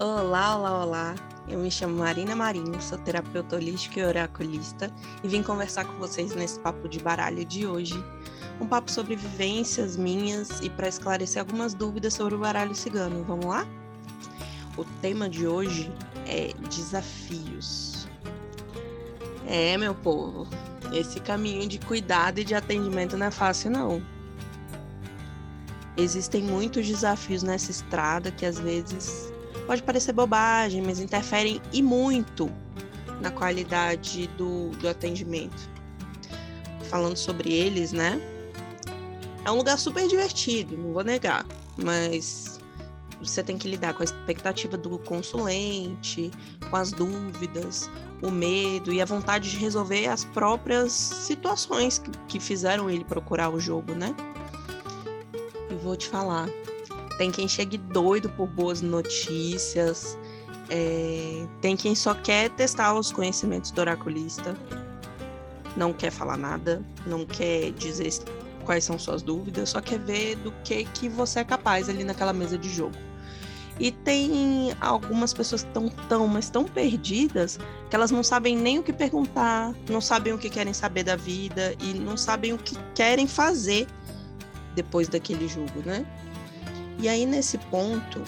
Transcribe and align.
Olá, 0.00 0.56
olá, 0.56 0.84
olá. 0.84 1.14
Eu 1.48 1.58
me 1.58 1.72
chamo 1.72 1.98
Marina 1.98 2.36
Marinho, 2.36 2.80
sou 2.80 2.96
terapeuta 2.98 3.56
holística 3.56 3.98
e 3.98 4.04
oraculista 4.04 4.92
e 5.24 5.26
vim 5.26 5.42
conversar 5.42 5.86
com 5.86 5.94
vocês 5.94 6.36
nesse 6.36 6.60
papo 6.60 6.88
de 6.88 7.00
baralho 7.00 7.44
de 7.44 7.66
hoje. 7.66 8.00
Um 8.60 8.66
papo 8.68 8.92
sobre 8.92 9.16
vivências 9.16 9.96
minhas 9.96 10.60
e 10.60 10.70
para 10.70 10.86
esclarecer 10.86 11.42
algumas 11.42 11.74
dúvidas 11.74 12.14
sobre 12.14 12.36
o 12.36 12.38
baralho 12.38 12.76
cigano. 12.76 13.24
Vamos 13.24 13.46
lá? 13.46 13.66
O 14.76 14.84
tema 15.02 15.28
de 15.28 15.48
hoje 15.48 15.90
é 16.28 16.52
desafios. 16.68 18.06
É, 19.48 19.76
meu 19.76 19.96
povo, 19.96 20.46
esse 20.92 21.18
caminho 21.18 21.66
de 21.68 21.80
cuidado 21.80 22.38
e 22.38 22.44
de 22.44 22.54
atendimento 22.54 23.16
não 23.16 23.26
é 23.26 23.30
fácil, 23.32 23.72
não. 23.72 24.00
Existem 25.96 26.44
muitos 26.44 26.86
desafios 26.86 27.42
nessa 27.42 27.72
estrada 27.72 28.30
que 28.30 28.46
às 28.46 28.60
vezes 28.60 29.36
pode 29.68 29.82
parecer 29.82 30.14
bobagem, 30.14 30.80
mas 30.80 30.98
interferem 30.98 31.60
e 31.74 31.82
muito 31.82 32.50
na 33.20 33.30
qualidade 33.30 34.26
do, 34.28 34.70
do 34.70 34.88
atendimento. 34.88 35.68
Falando 36.88 37.18
sobre 37.18 37.52
eles, 37.52 37.92
né? 37.92 38.18
É 39.44 39.50
um 39.50 39.56
lugar 39.56 39.78
super 39.78 40.08
divertido, 40.08 40.74
não 40.74 40.94
vou 40.94 41.04
negar, 41.04 41.44
mas 41.76 42.58
você 43.20 43.42
tem 43.42 43.58
que 43.58 43.68
lidar 43.68 43.92
com 43.92 44.00
a 44.02 44.04
expectativa 44.04 44.74
do 44.74 44.98
consulente, 45.00 46.30
com 46.70 46.76
as 46.76 46.90
dúvidas, 46.90 47.90
o 48.22 48.30
medo 48.30 48.90
e 48.90 49.02
a 49.02 49.04
vontade 49.04 49.50
de 49.50 49.58
resolver 49.58 50.06
as 50.06 50.24
próprias 50.24 50.92
situações 50.92 51.98
que, 51.98 52.10
que 52.26 52.40
fizeram 52.40 52.88
ele 52.88 53.04
procurar 53.04 53.50
o 53.50 53.60
jogo, 53.60 53.92
né? 53.92 54.16
E 55.70 55.74
vou 55.74 55.94
te 55.94 56.08
falar, 56.08 56.48
tem 57.18 57.30
quem 57.30 57.48
chegue 57.48 57.76
doido 57.76 58.30
por 58.30 58.46
boas 58.46 58.80
notícias, 58.80 60.16
é, 60.70 61.46
tem 61.60 61.76
quem 61.76 61.94
só 61.94 62.14
quer 62.14 62.48
testar 62.50 62.94
os 62.94 63.10
conhecimentos 63.10 63.72
do 63.72 63.80
oraculista, 63.80 64.56
não 65.76 65.92
quer 65.92 66.10
falar 66.10 66.36
nada, 66.36 66.82
não 67.06 67.26
quer 67.26 67.72
dizer 67.72 68.12
quais 68.64 68.84
são 68.84 68.98
suas 68.98 69.20
dúvidas, 69.20 69.70
só 69.70 69.80
quer 69.80 69.98
ver 69.98 70.36
do 70.36 70.52
que 70.64 70.84
que 70.84 71.08
você 71.08 71.40
é 71.40 71.44
capaz 71.44 71.88
ali 71.88 72.04
naquela 72.04 72.32
mesa 72.32 72.56
de 72.56 72.70
jogo. 72.70 72.96
E 73.80 73.92
tem 73.92 74.74
algumas 74.80 75.32
pessoas 75.32 75.62
que 75.62 75.68
estão 75.68 75.88
tão, 76.08 76.26
mas 76.26 76.50
tão 76.50 76.64
perdidas 76.64 77.58
que 77.88 77.94
elas 77.94 78.10
não 78.10 78.24
sabem 78.24 78.56
nem 78.56 78.78
o 78.78 78.82
que 78.82 78.92
perguntar, 78.92 79.72
não 79.88 80.00
sabem 80.00 80.32
o 80.32 80.38
que 80.38 80.50
querem 80.50 80.72
saber 80.72 81.04
da 81.04 81.14
vida 81.14 81.74
e 81.80 81.94
não 81.94 82.16
sabem 82.16 82.52
o 82.52 82.58
que 82.58 82.76
querem 82.94 83.28
fazer 83.28 83.86
depois 84.74 85.08
daquele 85.08 85.46
jogo, 85.46 85.80
né? 85.84 86.04
E 86.98 87.08
aí, 87.08 87.24
nesse 87.24 87.58
ponto, 87.58 88.22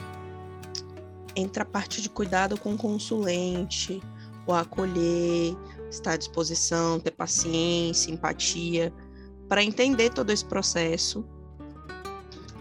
entra 1.35 1.63
a 1.65 1.67
parte 1.67 2.01
de 2.01 2.09
cuidado 2.09 2.59
com 2.59 2.75
o 2.75 2.79
consulente, 2.79 4.01
o 4.47 4.53
acolher, 4.53 5.57
estar 5.91 6.13
à 6.13 6.17
disposição, 6.17 7.01
ter 7.01 7.11
paciência, 7.11 8.13
empatia, 8.13 8.93
para 9.49 9.63
entender 9.63 10.11
todo 10.11 10.31
esse 10.31 10.45
processo. 10.45 11.25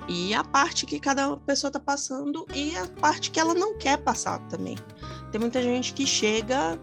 E 0.08 0.34
a 0.34 0.44
parte 0.44 0.88
que 0.88 1.00
cada 1.00 1.38
pessoa 1.38 1.70
está 1.70 1.80
passando 1.80 2.48
e 2.56 2.76
a 2.76 2.88
parte 2.88 3.30
que 3.30 3.40
ela 3.40 3.54
não 3.54 3.78
quer 3.78 3.98
passar 3.98 4.40
também. 4.48 4.76
Tem 5.32 5.40
muita 5.40 5.62
gente 5.62 5.94
que 5.94 6.08
chega, 6.08 6.80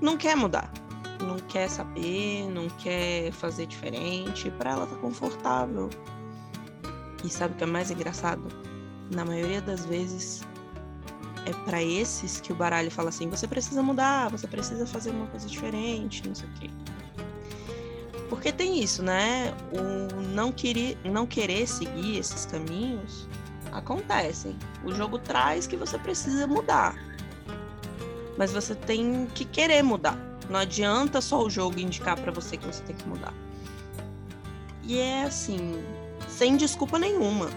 não 0.00 0.16
quer 0.16 0.36
mudar, 0.36 0.72
não 1.20 1.38
quer 1.38 1.70
saber, 1.70 2.48
não 2.50 2.68
quer 2.68 3.30
fazer 3.30 3.66
diferente, 3.66 4.50
para 4.50 4.72
ela 4.72 4.86
tá 4.86 4.96
confortável. 4.96 5.88
E 7.24 7.30
sabe 7.30 7.54
o 7.54 7.56
que 7.56 7.64
é 7.64 7.66
mais 7.66 7.90
engraçado? 7.90 8.42
Na 9.10 9.24
maioria 9.24 9.62
das 9.62 9.86
vezes 9.86 10.42
é 11.46 11.52
para 11.64 11.82
esses 11.82 12.40
que 12.40 12.52
o 12.52 12.54
baralho 12.54 12.90
fala 12.90 13.08
assim: 13.08 13.28
você 13.28 13.48
precisa 13.48 13.82
mudar, 13.82 14.30
você 14.30 14.46
precisa 14.46 14.86
fazer 14.86 15.10
uma 15.10 15.26
coisa 15.26 15.48
diferente, 15.48 16.26
não 16.28 16.34
sei 16.34 16.48
o 16.48 16.52
quê. 16.52 16.70
Porque 18.28 18.52
tem 18.52 18.82
isso, 18.82 19.02
né? 19.02 19.54
O 19.72 20.20
não 20.34 20.52
querer, 20.52 20.98
não 21.04 21.26
querer 21.26 21.66
seguir 21.66 22.18
esses 22.18 22.46
caminhos 22.46 23.26
acontecem. 23.72 24.56
O 24.84 24.94
jogo 24.94 25.18
traz 25.18 25.66
que 25.66 25.76
você 25.76 25.98
precisa 25.98 26.46
mudar. 26.46 26.94
Mas 28.36 28.52
você 28.52 28.74
tem 28.74 29.26
que 29.34 29.44
querer 29.44 29.82
mudar. 29.82 30.18
Não 30.50 30.60
adianta 30.60 31.20
só 31.20 31.42
o 31.42 31.48
jogo 31.48 31.78
indicar 31.78 32.20
para 32.20 32.32
você 32.32 32.56
que 32.56 32.66
você 32.66 32.82
tem 32.82 32.96
que 32.96 33.08
mudar. 33.08 33.32
E 34.82 34.98
é 34.98 35.24
assim, 35.24 35.82
sem 36.36 36.56
desculpa 36.56 36.98
nenhuma. 36.98 37.48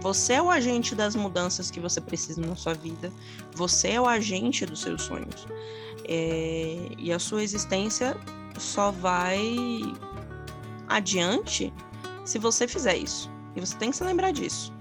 Você 0.00 0.34
é 0.34 0.42
o 0.42 0.50
agente 0.50 0.94
das 0.94 1.14
mudanças 1.14 1.70
que 1.70 1.80
você 1.80 2.00
precisa 2.00 2.40
na 2.40 2.56
sua 2.56 2.74
vida. 2.74 3.12
Você 3.54 3.92
é 3.92 4.00
o 4.00 4.06
agente 4.06 4.66
dos 4.66 4.80
seus 4.80 5.02
sonhos. 5.02 5.46
É... 6.06 6.88
E 6.98 7.12
a 7.12 7.18
sua 7.18 7.42
existência 7.42 8.16
só 8.58 8.90
vai 8.90 9.80
adiante 10.88 11.72
se 12.24 12.38
você 12.38 12.68
fizer 12.68 12.96
isso. 12.96 13.30
E 13.56 13.60
você 13.60 13.76
tem 13.76 13.90
que 13.90 13.96
se 13.96 14.04
lembrar 14.04 14.32
disso. 14.32 14.72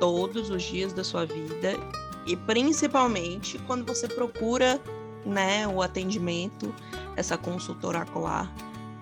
Todos 0.00 0.50
os 0.50 0.62
dias 0.62 0.92
da 0.92 1.04
sua 1.04 1.24
vida 1.24 1.78
e 2.26 2.36
principalmente 2.36 3.58
quando 3.66 3.84
você 3.84 4.08
procura, 4.08 4.80
né, 5.24 5.68
o 5.68 5.82
atendimento, 5.82 6.74
essa 7.16 7.36
consulta 7.36 7.86
oracular, 7.86 8.52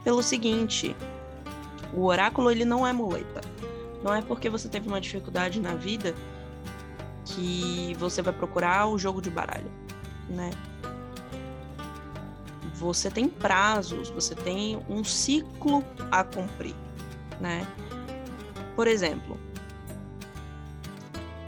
pelo 0.02 0.22
seguinte, 0.22 0.94
o 1.92 2.04
oráculo 2.04 2.50
ele 2.50 2.64
não 2.64 2.86
é 2.86 2.92
muleta. 2.92 3.40
Não 4.02 4.12
é 4.12 4.20
porque 4.20 4.50
você 4.50 4.68
teve 4.68 4.88
uma 4.88 5.00
dificuldade 5.00 5.60
na 5.60 5.74
vida 5.74 6.14
que 7.24 7.94
você 7.98 8.20
vai 8.20 8.32
procurar 8.32 8.88
o 8.88 8.98
jogo 8.98 9.22
de 9.22 9.30
baralho, 9.30 9.70
né? 10.28 10.50
Você 12.74 13.10
tem 13.10 13.28
prazos, 13.28 14.10
você 14.10 14.34
tem 14.34 14.82
um 14.88 15.04
ciclo 15.04 15.84
a 16.10 16.24
cumprir, 16.24 16.74
né? 17.40 17.66
Por 18.74 18.88
exemplo, 18.88 19.38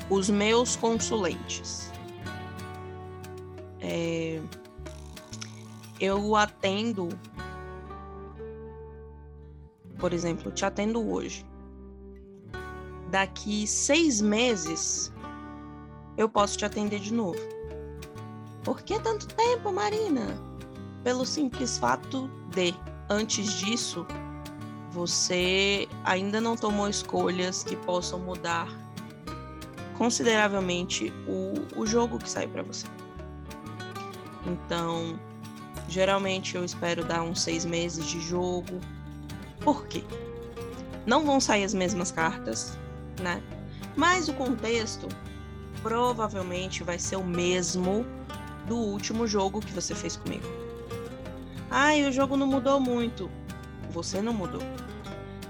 os 0.08 0.30
meus 0.30 0.76
consulentes. 0.76 1.90
É, 3.80 4.40
eu 6.00 6.36
atendo 6.36 7.08
por 10.04 10.12
exemplo, 10.12 10.52
te 10.52 10.66
atendo 10.66 11.10
hoje. 11.10 11.46
Daqui 13.10 13.66
seis 13.66 14.20
meses 14.20 15.10
eu 16.14 16.28
posso 16.28 16.58
te 16.58 16.64
atender 16.66 17.00
de 17.00 17.10
novo. 17.10 17.40
Por 18.62 18.82
que 18.82 19.00
tanto 19.00 19.26
tempo, 19.28 19.72
Marina? 19.72 20.26
Pelo 21.02 21.24
simples 21.24 21.78
fato 21.78 22.28
de, 22.54 22.74
antes 23.08 23.50
disso, 23.54 24.06
você 24.90 25.88
ainda 26.04 26.38
não 26.38 26.54
tomou 26.54 26.86
escolhas 26.86 27.62
que 27.64 27.74
possam 27.74 28.18
mudar 28.18 28.68
consideravelmente 29.96 31.10
o, 31.26 31.80
o 31.80 31.86
jogo 31.86 32.18
que 32.18 32.28
sai 32.28 32.46
para 32.46 32.62
você. 32.62 32.86
Então, 34.44 35.18
geralmente 35.88 36.56
eu 36.56 36.62
espero 36.62 37.06
dar 37.06 37.22
uns 37.22 37.40
seis 37.40 37.64
meses 37.64 38.04
de 38.04 38.20
jogo, 38.20 38.80
por 39.64 39.86
quê? 39.86 40.04
Não 41.06 41.24
vão 41.24 41.40
sair 41.40 41.64
as 41.64 41.74
mesmas 41.74 42.12
cartas, 42.12 42.78
né? 43.20 43.42
Mas 43.96 44.28
o 44.28 44.34
contexto 44.34 45.08
provavelmente 45.82 46.82
vai 46.82 46.98
ser 46.98 47.16
o 47.16 47.24
mesmo 47.24 48.04
do 48.66 48.76
último 48.76 49.26
jogo 49.26 49.60
que 49.60 49.72
você 49.72 49.94
fez 49.94 50.16
comigo. 50.16 50.46
Ah, 51.70 51.96
e 51.96 52.06
o 52.06 52.12
jogo 52.12 52.36
não 52.36 52.46
mudou 52.46 52.78
muito. 52.78 53.30
Você 53.90 54.20
não 54.20 54.32
mudou. 54.32 54.62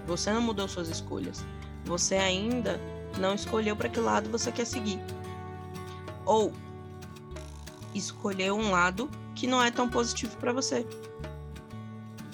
Você 0.06 0.32
não 0.32 0.40
mudou 0.40 0.68
suas 0.68 0.88
escolhas. 0.88 1.44
Você 1.84 2.14
ainda 2.14 2.80
não 3.18 3.34
escolheu 3.34 3.76
para 3.76 3.88
que 3.88 4.00
lado 4.00 4.30
você 4.30 4.50
quer 4.50 4.64
seguir. 4.64 5.00
Ou 6.24 6.52
escolheu 7.94 8.56
um 8.56 8.70
lado 8.70 9.10
que 9.34 9.46
não 9.46 9.62
é 9.62 9.70
tão 9.70 9.88
positivo 9.88 10.36
para 10.38 10.52
você. 10.52 10.86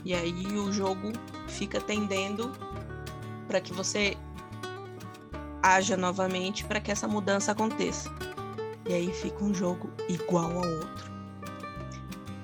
E 0.05 0.15
aí 0.15 0.47
o 0.47 0.73
jogo 0.73 1.13
fica 1.51 1.81
tendendo 1.81 2.53
para 3.47 3.61
que 3.61 3.73
você 3.73 4.17
haja 5.63 5.97
novamente 5.97 6.65
para 6.65 6.81
que 6.81 6.91
essa 6.91 7.07
mudança 7.07 7.53
aconteça. 7.53 8.11
E 8.89 8.95
aí 8.95 9.13
fica 9.13 9.45
um 9.45 9.55
jogo 9.55 9.91
igual 10.09 10.51
ao 10.51 10.69
outro. 10.69 11.11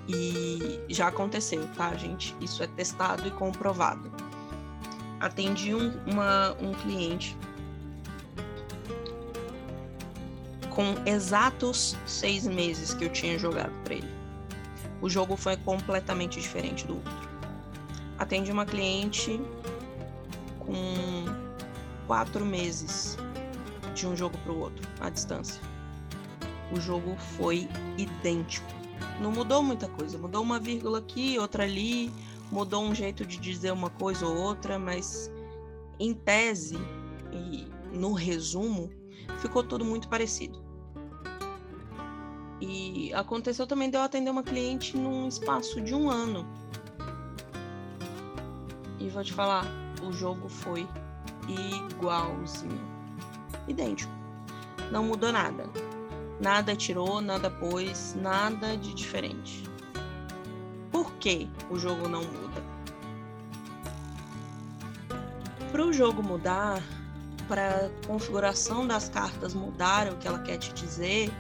E 0.08 0.80
já 0.88 1.08
aconteceu, 1.08 1.66
tá, 1.74 1.94
gente? 1.96 2.36
Isso 2.40 2.62
é 2.62 2.66
testado 2.66 3.26
e 3.26 3.30
comprovado. 3.30 4.12
Atendi 5.18 5.74
um, 5.74 5.98
uma, 6.06 6.52
um 6.60 6.72
cliente 6.74 7.36
com 10.70 10.94
exatos 11.06 11.96
seis 12.06 12.46
meses 12.46 12.92
que 12.92 13.06
eu 13.06 13.08
tinha 13.10 13.38
jogado 13.38 13.72
para 13.82 13.94
ele. 13.94 14.14
O 15.00 15.08
jogo 15.08 15.36
foi 15.36 15.56
completamente 15.56 16.40
diferente 16.40 16.86
do 16.86 16.96
outro 16.96 17.25
atendi 18.18 18.50
uma 18.50 18.66
cliente 18.66 19.40
com 20.58 20.84
quatro 22.06 22.44
meses 22.44 23.16
de 23.94 24.06
um 24.06 24.16
jogo 24.16 24.36
para 24.38 24.52
o 24.52 24.58
outro, 24.58 24.86
à 25.00 25.08
distância. 25.08 25.60
O 26.72 26.80
jogo 26.80 27.16
foi 27.36 27.68
idêntico. 27.96 28.66
Não 29.20 29.30
mudou 29.30 29.62
muita 29.62 29.88
coisa, 29.88 30.18
mudou 30.18 30.42
uma 30.42 30.58
vírgula 30.58 30.98
aqui, 30.98 31.38
outra 31.38 31.62
ali, 31.64 32.12
mudou 32.50 32.82
um 32.82 32.94
jeito 32.94 33.24
de 33.24 33.38
dizer 33.38 33.72
uma 33.72 33.90
coisa 33.90 34.26
ou 34.26 34.36
outra, 34.36 34.78
mas 34.78 35.30
em 35.98 36.12
tese 36.12 36.76
e 37.32 37.66
no 37.92 38.12
resumo, 38.12 38.90
ficou 39.38 39.62
tudo 39.62 39.84
muito 39.84 40.08
parecido. 40.08 40.64
E 42.60 43.12
aconteceu 43.14 43.66
também 43.66 43.90
de 43.90 43.96
eu 43.96 44.02
atender 44.02 44.30
uma 44.30 44.42
cliente 44.42 44.96
num 44.96 45.28
espaço 45.28 45.80
de 45.80 45.94
um 45.94 46.10
ano. 46.10 46.46
E 48.98 49.08
vou 49.08 49.22
te 49.22 49.32
falar, 49.32 49.66
o 50.02 50.12
jogo 50.12 50.48
foi 50.48 50.86
igualzinho. 51.48 52.80
Idêntico. 53.68 54.12
Não 54.90 55.04
mudou 55.04 55.32
nada. 55.32 55.68
Nada 56.40 56.76
tirou, 56.76 57.20
nada 57.20 57.50
pôs, 57.50 58.14
nada 58.20 58.76
de 58.76 58.94
diferente. 58.94 59.64
Por 60.90 61.12
que 61.14 61.48
o 61.70 61.78
jogo 61.78 62.08
não 62.08 62.22
muda? 62.22 62.62
Para 65.72 65.84
o 65.84 65.92
jogo 65.92 66.22
mudar, 66.22 66.82
para 67.48 67.86
a 67.86 68.06
configuração 68.06 68.86
das 68.86 69.08
cartas 69.08 69.54
mudar 69.54 70.12
o 70.12 70.16
que 70.16 70.28
ela 70.28 70.38
quer 70.40 70.58
te 70.58 70.72
dizer, 70.72 71.30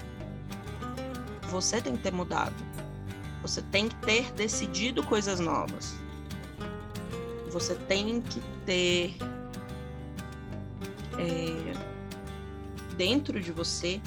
você 1.48 1.80
tem 1.80 1.96
que 1.96 2.02
ter 2.02 2.12
mudado. 2.12 2.54
Você 3.42 3.62
tem 3.62 3.88
que 3.88 3.96
ter 3.96 4.32
decidido 4.32 5.02
coisas 5.04 5.40
novas. 5.40 5.94
Você 7.56 7.74
tem 7.74 8.20
que 8.20 8.38
ter 8.66 9.16
é, 11.18 11.72
dentro 12.98 13.40
de 13.40 13.50
você 13.50 13.98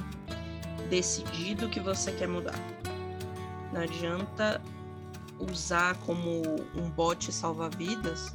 decidido 0.87 1.65
o 1.65 1.69
que 1.69 1.79
você 1.79 2.11
quer 2.11 2.27
mudar. 2.27 2.53
Não 3.73 3.81
adianta 3.81 4.61
usar 5.39 5.97
como 6.01 6.43
um 6.75 6.91
bote 6.91 7.31
salva-vidas 7.31 8.31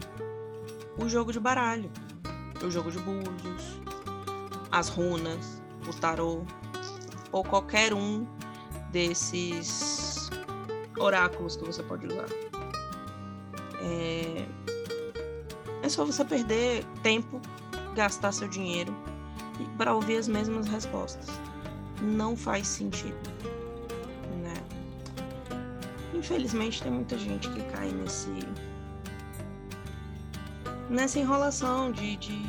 o 0.99 1.09
jogo 1.09 1.33
de 1.33 1.39
baralho, 1.39 1.93
o 2.61 2.69
jogo 2.69 2.91
de 2.91 2.99
búzios, 2.99 3.81
as 4.73 4.89
runas, 4.89 5.63
o 5.89 5.95
tarô, 6.01 6.43
ou 7.31 7.45
qualquer 7.45 7.95
um 7.95 8.27
desses 8.91 10.29
oráculos 10.99 11.55
que 11.55 11.65
você 11.65 11.85
pode 11.85 12.05
usar. 12.09 12.27
É, 13.81 14.45
é 15.85 15.89
só 15.91 16.03
você 16.03 16.25
perder 16.25 16.83
tempo, 17.03 17.39
gastar 17.95 18.33
seu 18.33 18.49
dinheiro 18.49 18.93
para 19.77 19.95
ouvir 19.95 20.17
as 20.17 20.27
mesmas 20.27 20.67
respostas. 20.67 21.29
Não 22.01 22.35
faz 22.35 22.67
sentido, 22.67 23.31
né? 24.43 24.55
Infelizmente 26.15 26.83
tem 26.83 26.91
muita 26.91 27.19
gente 27.19 27.51
que 27.51 27.63
cai 27.65 27.93
nesse 27.93 28.31
nessa 30.89 31.19
enrolação 31.19 31.93
de, 31.93 32.17
de 32.17 32.43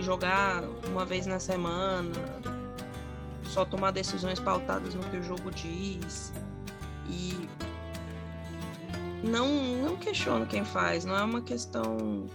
jogar 0.00 0.62
uma 0.86 1.04
vez 1.04 1.26
na 1.26 1.38
semana, 1.38 2.12
só 3.44 3.64
tomar 3.64 3.90
decisões 3.90 4.40
pautadas 4.40 4.94
no 4.94 5.02
que 5.04 5.18
o 5.18 5.22
jogo 5.22 5.50
diz 5.50 6.32
e 7.08 7.48
não 9.22 9.48
não 9.82 9.96
questiono 9.96 10.46
quem 10.46 10.64
faz, 10.64 11.04
não 11.04 11.16
é 11.16 11.22
uma 11.22 11.40
questão 11.40 12.26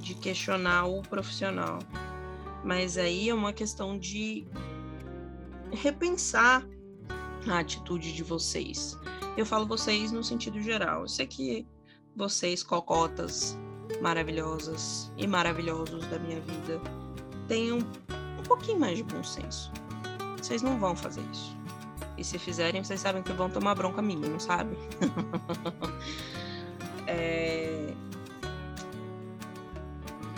de 0.00 0.14
questionar 0.14 0.86
o 0.86 1.02
profissional, 1.02 1.78
mas 2.64 2.96
aí 2.96 3.28
é 3.28 3.34
uma 3.34 3.52
questão 3.52 3.98
de 3.98 4.46
repensar 5.72 6.66
a 7.48 7.58
atitude 7.58 8.12
de 8.12 8.22
vocês. 8.22 8.98
Eu 9.36 9.46
falo 9.46 9.66
vocês 9.66 10.12
no 10.12 10.22
sentido 10.22 10.60
geral. 10.60 11.02
Eu 11.02 11.08
sei 11.08 11.26
que 11.26 11.66
vocês, 12.16 12.62
cocotas, 12.62 13.56
maravilhosas 14.00 15.12
e 15.16 15.26
maravilhosos 15.26 16.06
da 16.06 16.18
minha 16.18 16.40
vida 16.40 16.80
tenham 17.48 17.78
um 17.78 18.42
pouquinho 18.42 18.78
mais 18.80 18.98
de 18.98 19.04
bom 19.04 19.22
senso. 19.22 19.72
Vocês 20.36 20.62
não 20.62 20.78
vão 20.78 20.94
fazer 20.96 21.22
isso. 21.32 21.59
E 22.20 22.24
se 22.24 22.38
fizerem, 22.38 22.84
vocês 22.84 23.00
sabem 23.00 23.22
que 23.22 23.32
vão 23.32 23.48
tomar 23.48 23.74
bronca 23.74 24.02
minha, 24.02 24.28
não 24.28 24.38
sabe? 24.38 24.76
é... 27.08 27.94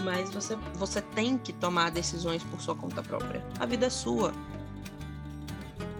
Mas 0.04 0.30
você, 0.30 0.56
você 0.74 1.02
tem 1.02 1.36
que 1.36 1.52
tomar 1.52 1.90
decisões 1.90 2.44
por 2.44 2.60
sua 2.60 2.76
conta 2.76 3.02
própria. 3.02 3.44
A 3.58 3.66
vida 3.66 3.86
é 3.86 3.90
sua. 3.90 4.32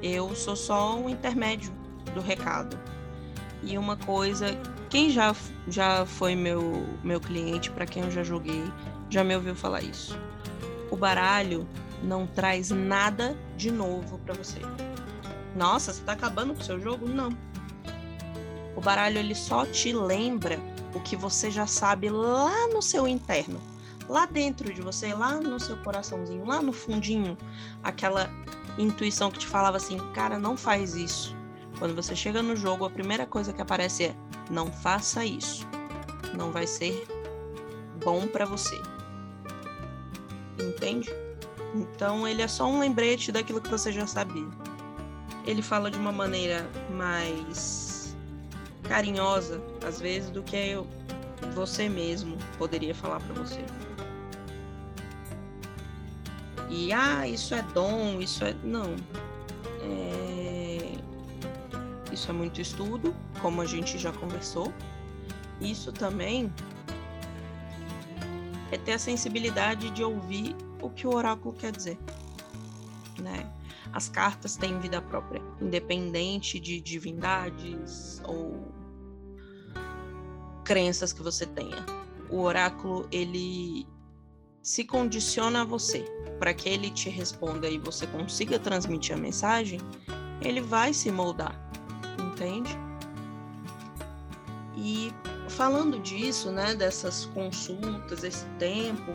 Eu 0.01 0.37
sou 0.37 0.55
só 0.55 0.97
um 0.97 1.09
intermédio 1.09 1.73
do 2.15 2.21
recado. 2.21 2.79
E 3.65 3.77
uma 3.77 3.97
coisa 3.97 4.57
quem 4.89 5.11
já, 5.11 5.35
já 5.67 6.07
foi 6.07 6.37
meu, 6.37 6.87
meu 7.03 7.19
cliente, 7.21 7.71
para 7.73 7.87
quem 7.87 8.05
eu 8.05 8.11
já 8.11 8.23
joguei, 8.23 8.63
já 9.11 9.25
me 9.25 9.35
ouviu 9.35 9.57
falar 9.57 9.83
isso. 9.83 10.17
O 10.93 10.97
baralho 10.97 11.67
não 12.05 12.25
traz 12.25 12.71
nada 12.71 13.37
de 13.57 13.73
novo 13.73 14.19
para 14.19 14.35
você. 14.35 14.61
Nossa, 15.55 15.93
você 15.93 16.03
tá 16.03 16.13
acabando 16.13 16.55
com 16.55 16.61
o 16.61 16.65
seu 16.65 16.81
jogo? 16.81 17.07
Não. 17.07 17.37
O 18.75 18.81
baralho 18.81 19.19
ele 19.19 19.35
só 19.35 19.67
te 19.67 19.93
lembra 19.93 20.59
o 20.95 21.01
que 21.01 21.17
você 21.17 21.51
já 21.51 21.67
sabe 21.67 22.09
lá 22.09 22.69
no 22.69 22.83
seu 22.83 23.07
interno, 23.07 23.61
lá 24.09 24.27
dentro 24.27 24.73
de 24.73 24.81
você, 24.81 25.15
lá 25.15 25.35
no 25.35 25.61
seu 25.61 25.77
coraçãozinho, 25.79 26.45
lá 26.45 26.61
no 26.61 26.73
fundinho, 26.73 27.37
aquela 27.83 28.31
intuição 28.79 29.31
que 29.31 29.39
te 29.39 29.47
falava 29.47 29.77
assim, 29.77 29.99
cara, 30.13 30.39
não 30.39 30.57
faz 30.57 30.95
isso. 30.95 31.37
Quando 31.79 31.95
você 31.95 32.15
chega 32.15 32.43
no 32.43 32.57
jogo, 32.57 32.85
a 32.85 32.91
primeira 32.91 33.27
coisa 33.27 33.53
que 33.53 33.61
aparece 33.61 34.05
é 34.05 34.15
não 34.51 34.71
faça 34.71 35.25
isso. 35.25 35.67
Não 36.35 36.51
vai 36.51 36.67
ser 36.67 37.07
bom 38.05 38.27
para 38.27 38.45
você. 38.45 38.81
Entende? 40.59 41.11
Então 41.75 42.29
ele 42.29 42.43
é 42.43 42.49
só 42.49 42.67
um 42.67 42.79
lembrete 42.79 43.33
daquilo 43.33 43.61
que 43.61 43.69
você 43.69 43.91
já 43.91 44.07
sabia. 44.07 44.47
Ele 45.47 45.63
fala 45.63 45.91
de 45.91 45.99
uma 45.99 46.13
maneira 46.13 46.69
mais 46.91 48.17
carinhosa, 48.85 49.61
às 49.87 50.01
vezes, 50.01 50.31
do 50.31 50.43
que 50.43 50.57
eu, 50.57 50.87
você 51.55 51.89
mesmo 51.89 52.37
poderia 52.59 52.95
falar 52.95 53.21
para 53.21 53.35
você. 53.35 53.65
E 56.69 56.93
ah, 56.93 57.29
isso 57.29 57.55
é 57.55 57.63
dom, 57.75 58.21
isso 58.21 58.45
é. 58.45 58.55
Não. 58.65 58.97
É... 59.83 60.93
Isso 62.11 62.31
é 62.31 62.33
muito 62.33 62.61
estudo, 62.61 63.15
como 63.41 63.61
a 63.61 63.67
gente 63.67 63.99
já 63.99 64.13
conversou. 64.13 64.73
Isso 65.61 65.93
também 65.93 66.53
é 68.71 68.79
ter 68.79 68.93
a 68.93 68.99
sensibilidade 68.99 69.91
de 69.91 70.03
ouvir 70.03 70.57
o 70.81 70.89
que 70.89 71.07
o 71.07 71.15
oráculo 71.15 71.55
quer 71.55 71.73
dizer. 71.73 71.99
Né? 73.19 73.47
As 73.93 74.09
cartas 74.09 74.57
têm 74.57 74.79
vida 74.79 75.01
própria, 75.01 75.43
independente 75.61 76.61
de 76.61 76.81
divindades 76.81 78.21
ou 78.25 78.73
crenças 80.65 81.13
que 81.13 81.23
você 81.23 81.47
tenha. 81.47 81.85
O 82.31 82.41
oráculo 82.43 83.07
ele 83.11 83.87
se 84.63 84.85
condiciona 84.85 85.63
a 85.63 85.65
você 85.65 86.05
para 86.39 86.55
que 86.55 86.69
ele 86.69 86.91
te 86.91 87.11
responda 87.11 87.69
e 87.69 87.79
você 87.79 88.07
consiga 88.07 88.59
transmitir 88.59 89.17
a 89.17 89.19
mensagem, 89.19 89.81
ele 90.41 90.61
vai 90.61 90.93
se 90.95 91.11
moldar, 91.11 91.57
entende? 92.19 92.77
E 94.77 95.13
falando 95.49 96.01
disso, 96.01 96.51
né, 96.51 96.75
dessas 96.75 97.27
consultas, 97.27 98.25
esse 98.25 98.47
tempo, 98.59 99.13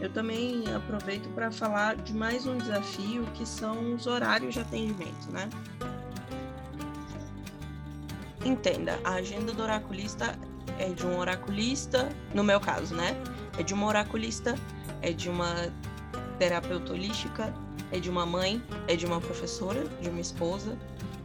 eu 0.00 0.10
também 0.10 0.64
aproveito 0.74 1.28
para 1.34 1.50
falar 1.50 1.96
de 1.96 2.14
mais 2.14 2.46
um 2.46 2.56
desafio 2.58 3.24
que 3.34 3.46
são 3.46 3.94
os 3.94 4.06
horários 4.06 4.54
de 4.54 4.60
atendimento, 4.60 5.30
né? 5.30 5.48
Entenda, 8.44 8.98
a 9.04 9.14
agenda 9.14 9.52
do 9.52 9.62
oraculista 9.62 10.38
é 10.78 10.90
de 10.90 11.06
um 11.06 11.18
oraculista, 11.18 12.08
no 12.34 12.44
meu 12.44 12.60
caso, 12.60 12.94
né? 12.94 13.16
É 13.58 13.62
de 13.62 13.74
uma 13.74 13.86
oraculista, 13.86 14.54
é 15.02 15.12
de 15.12 15.28
uma 15.28 15.72
terapeuta 16.38 16.92
holística, 16.92 17.52
é 17.90 17.98
de 17.98 18.10
uma 18.10 18.26
mãe, 18.26 18.62
é 18.86 18.94
de 18.94 19.06
uma 19.06 19.20
professora, 19.20 19.84
de 20.00 20.08
uma 20.10 20.20
esposa, 20.20 20.76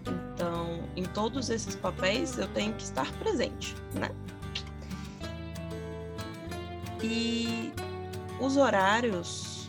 então, 0.08 0.84
em 0.96 1.04
todos 1.04 1.50
esses 1.50 1.76
papéis 1.76 2.38
eu 2.38 2.48
tenho 2.48 2.74
que 2.74 2.84
estar 2.84 3.12
presente, 3.20 3.76
né? 3.94 4.10
E 7.04 7.61
os 8.42 8.58
horários 8.58 9.62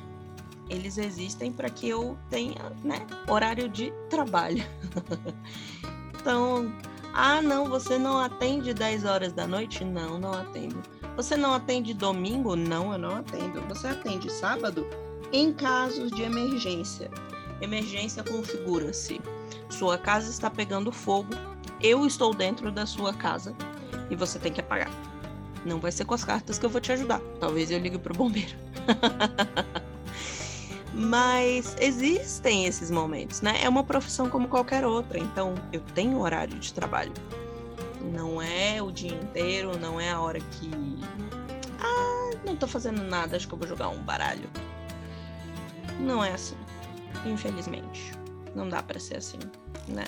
eles 0.68 0.96
existem 0.96 1.52
para 1.52 1.68
que 1.68 1.88
eu 1.88 2.16
tenha, 2.30 2.72
né, 2.82 3.06
horário 3.28 3.68
de 3.68 3.92
trabalho. 4.08 4.64
então, 6.18 6.72
ah, 7.12 7.42
não, 7.42 7.66
você 7.66 7.98
não 7.98 8.18
atende 8.18 8.72
10 8.72 9.04
horas 9.04 9.32
da 9.34 9.46
noite? 9.46 9.84
Não, 9.84 10.18
não 10.18 10.32
atendo. 10.32 10.80
Você 11.14 11.36
não 11.36 11.52
atende 11.52 11.92
domingo? 11.92 12.56
Não, 12.56 12.92
eu 12.92 12.98
não 12.98 13.16
atendo. 13.16 13.60
Você 13.68 13.88
atende 13.88 14.32
sábado? 14.32 14.86
Em 15.30 15.52
casos 15.52 16.10
de 16.10 16.22
emergência, 16.22 17.10
emergência 17.60 18.24
configura-se: 18.24 19.20
sua 19.68 19.98
casa 19.98 20.30
está 20.30 20.48
pegando 20.48 20.90
fogo, 20.90 21.34
eu 21.82 22.06
estou 22.06 22.32
dentro 22.32 22.72
da 22.72 22.86
sua 22.86 23.12
casa 23.12 23.54
e 24.08 24.16
você 24.16 24.38
tem 24.38 24.52
que 24.52 24.60
apagar. 24.60 25.11
Não 25.64 25.78
vai 25.78 25.92
ser 25.92 26.04
com 26.04 26.14
as 26.14 26.24
cartas 26.24 26.58
que 26.58 26.66
eu 26.66 26.70
vou 26.70 26.80
te 26.80 26.92
ajudar. 26.92 27.20
Talvez 27.40 27.70
eu 27.70 27.78
ligue 27.78 27.98
pro 27.98 28.14
bombeiro. 28.14 28.56
Mas 30.94 31.74
existem 31.80 32.66
esses 32.66 32.90
momentos, 32.90 33.40
né? 33.40 33.62
É 33.62 33.68
uma 33.68 33.82
profissão 33.82 34.28
como 34.28 34.46
qualquer 34.48 34.84
outra, 34.84 35.18
então 35.18 35.54
eu 35.72 35.80
tenho 35.80 36.20
horário 36.20 36.58
de 36.58 36.72
trabalho. 36.74 37.12
Não 38.12 38.42
é 38.42 38.82
o 38.82 38.90
dia 38.90 39.14
inteiro, 39.14 39.78
não 39.78 39.98
é 39.98 40.10
a 40.10 40.20
hora 40.20 40.38
que. 40.38 40.70
Ah, 41.80 42.30
não 42.44 42.56
tô 42.56 42.66
fazendo 42.66 43.02
nada, 43.02 43.36
acho 43.36 43.48
que 43.48 43.54
eu 43.54 43.58
vou 43.58 43.66
jogar 43.66 43.88
um 43.88 44.02
baralho. 44.02 44.50
Não 45.98 46.22
é 46.22 46.32
assim. 46.32 46.56
Infelizmente. 47.24 48.12
Não 48.54 48.68
dá 48.68 48.82
para 48.82 49.00
ser 49.00 49.16
assim, 49.16 49.38
né? 49.88 50.04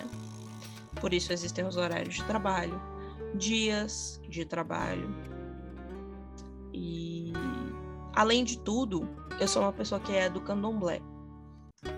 Por 1.01 1.15
isso 1.15 1.33
existem 1.33 1.65
os 1.67 1.77
horários 1.77 2.15
de 2.15 2.25
trabalho, 2.25 2.81
dias 3.35 4.21
de 4.29 4.45
trabalho. 4.45 5.09
E 6.75 7.33
além 8.12 8.43
de 8.43 8.59
tudo, 8.59 9.09
eu 9.38 9.47
sou 9.47 9.62
uma 9.62 9.73
pessoa 9.73 10.00
que 10.00 10.12
é 10.12 10.28
do 10.28 10.40
candomblé. 10.40 11.00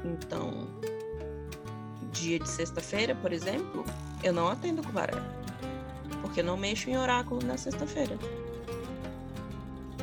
Então, 0.04 0.68
dia 2.12 2.38
de 2.38 2.48
sexta-feira, 2.48 3.14
por 3.14 3.32
exemplo, 3.32 3.84
eu 4.22 4.34
não 4.34 4.48
atendo 4.48 4.82
baralho. 4.92 5.24
Porque 6.20 6.40
eu 6.40 6.44
não 6.44 6.58
mexo 6.58 6.90
em 6.90 6.98
oráculo 6.98 7.42
na 7.42 7.56
sexta-feira. 7.56 8.18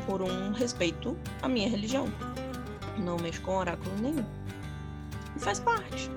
Por 0.08 0.24
um 0.24 0.52
respeito 0.52 1.16
à 1.42 1.48
minha 1.48 1.70
religião. 1.70 2.08
Não 2.98 3.18
mexo 3.18 3.42
com 3.42 3.56
oráculo 3.56 3.96
nenhum. 4.02 4.26
E 5.36 5.40
faz 5.40 5.60
parte. 5.60 6.10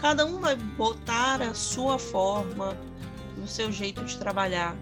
Cada 0.00 0.26
um 0.26 0.40
vai 0.40 0.56
botar 0.56 1.42
a 1.42 1.54
sua 1.54 1.98
forma, 1.98 2.76
no 3.36 3.46
seu 3.46 3.70
jeito 3.70 4.04
de 4.04 4.18
trabalhar, 4.18 4.74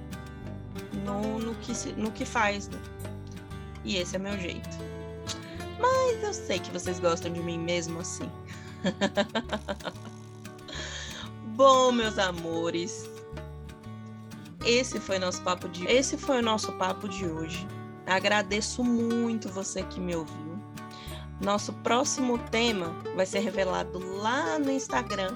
no, 1.05 1.39
no, 1.39 1.55
que, 1.57 1.73
no 1.93 2.11
que 2.11 2.25
faz. 2.25 2.69
Né? 2.69 2.79
E 3.89 3.97
esse 3.97 4.17
é 4.17 4.19
meu 4.19 4.39
jeito. 4.39 4.69
Mas 5.81 6.23
eu 6.23 6.35
sei 6.35 6.59
que 6.59 6.71
vocês 6.71 7.01
gostam 7.01 7.33
de 7.33 7.41
mim 7.41 7.59
mesmo 7.59 8.01
assim. 8.01 8.31
Bom, 11.57 11.91
meus 11.91 12.19
amores, 12.19 13.09
esse 14.63 15.01
foi 15.01 15.19
nosso 15.19 15.43
papo 15.43 15.71
de 15.71 15.87
esse 15.87 16.19
foi 16.19 16.41
o 16.41 16.43
nosso 16.43 16.71
papo 16.73 17.09
de 17.09 17.25
hoje. 17.25 17.67
Agradeço 18.07 18.85
muito 18.85 19.49
você 19.49 19.83
que 19.85 19.99
me 19.99 20.15
ouviu. 20.15 20.59
Nosso 21.41 21.73
próximo 21.73 22.37
tema 22.51 22.95
vai 23.17 23.25
ser 23.25 23.39
revelado 23.39 24.01
lá 24.19 24.59
no 24.59 24.71
Instagram. 24.71 25.35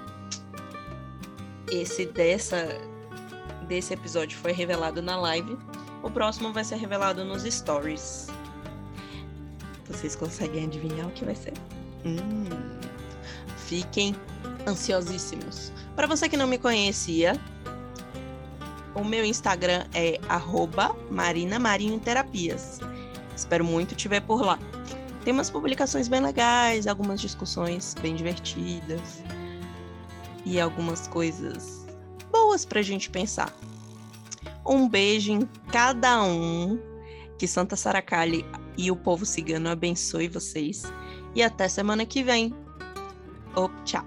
Esse 1.71 2.05
dessa 2.05 2.69
desse 3.67 3.95
episódio 3.95 4.37
foi 4.37 4.53
revelado 4.53 5.01
na 5.01 5.17
live. 5.17 5.57
O 6.03 6.11
próximo 6.11 6.53
vai 6.53 6.65
ser 6.65 6.77
revelado 6.77 7.25
nos 7.25 7.45
stories. 7.45 8.29
Vocês 9.93 10.17
conseguem 10.17 10.65
adivinhar 10.65 11.07
o 11.07 11.11
que 11.11 11.25
vai 11.25 11.35
ser? 11.35 11.53
Hum, 12.05 12.45
fiquem 13.67 14.17
ansiosíssimos. 14.67 15.73
Para 15.95 16.07
você 16.07 16.29
que 16.29 16.37
não 16.37 16.47
me 16.47 16.59
conhecia, 16.59 17.39
o 18.95 19.05
meu 19.05 19.25
Instagram 19.25 19.85
é 19.95 20.19
@marinamarinhoterapias. 21.11 22.81
Espero 23.37 23.65
muito 23.65 23.95
te 23.95 24.09
ver 24.09 24.23
por 24.23 24.43
lá. 24.43 24.59
Tem 25.25 25.33
umas 25.33 25.51
publicações 25.51 26.09
bem 26.09 26.21
legais, 26.21 26.87
algumas 26.87 27.21
discussões 27.21 27.95
bem 28.01 28.17
divertidas 28.17 29.23
e 30.45 30.61
algumas 30.61 31.07
coisas 31.07 31.87
boas 32.31 32.65
pra 32.65 32.83
gente 32.83 33.09
pensar. 33.11 33.55
Um 34.67 34.89
beijo 34.89 35.33
em 35.33 35.49
cada 35.71 36.23
um. 36.25 36.79
Que 37.39 37.47
Santa 37.49 37.75
Saracali 37.75 38.45
e 38.77 38.91
o 38.91 38.97
povo 38.97 39.25
cigano 39.25 39.69
abençoe 39.69 40.29
vocês. 40.29 40.83
E 41.35 41.43
até 41.43 41.69
semana 41.69 42.05
que 42.05 42.23
vem. 42.23 42.55
Oh, 43.57 43.69
tchau. 43.85 44.05